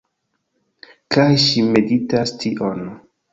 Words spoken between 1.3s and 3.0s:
ŝi meditas tion